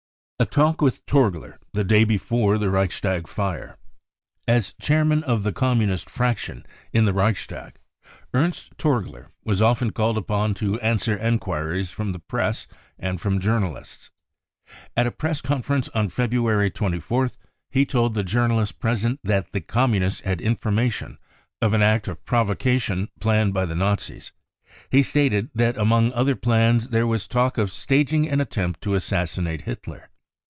A 0.41 0.45
Talk 0.47 0.81
with 0.81 1.05
Torgler 1.05 1.59
the 1.73 1.83
Day 1.83 2.03
Before 2.03 2.57
the 2.57 2.71
Reichstag 2.71 3.27
Fire. 3.27 3.77
As 4.47 4.73
chairman 4.81 5.21
of 5.25 5.43
the 5.43 5.53
Communist 5.53 6.09
fraction 6.09 6.65
in 6.91 7.05
the 7.05 7.13
Reichstag, 7.13 7.75
Ernst 8.33 8.75
Torgler 8.75 9.27
was 9.43 9.61
often 9.61 9.91
called 9.91 10.17
upon 10.17 10.55
to 10.55 10.79
answer 10.79 11.15
enquiries 11.15 11.91
from 11.91 12.11
the 12.11 12.17
Press 12.17 12.65
and 12.97 13.21
from 13.21 13.39
journalists. 13.39 14.09
At 14.97 15.05
a 15.05 15.11
Press 15.11 15.41
conference 15.41 15.89
on 15.89 16.09
February 16.09 16.71
24th 16.71 17.37
he 17.69 17.85
told 17.85 18.15
the 18.15 18.23
journalists 18.23 18.71
present 18.73 19.19
that 19.23 19.51
the 19.51 19.61
Communists 19.61 20.21
had 20.21 20.41
information 20.41 21.19
of 21.61 21.73
an 21.73 21.83
act 21.83 22.07
of 22.07 22.25
provo 22.25 22.55
cation 22.55 23.09
planned 23.19 23.53
by 23.53 23.65
the 23.65 23.75
Nazis. 23.75 24.31
Fie 24.89 25.03
stated 25.03 25.51
that 25.53 25.77
among 25.77 26.11
other 26.13 26.35
plans 26.35 26.87
there 26.89 27.05
was 27.05 27.27
talk 27.27 27.59
of 27.59 27.71
staging 27.71 28.27
an 28.27 28.41
attempt 28.41 28.81
to 28.81 28.95
assassinate 28.95 29.61
Hitler. 29.61 30.07